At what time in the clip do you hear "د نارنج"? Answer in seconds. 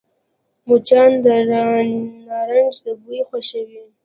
1.23-2.75